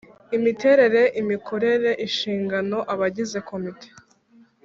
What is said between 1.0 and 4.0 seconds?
imikorere inshingano abagize komite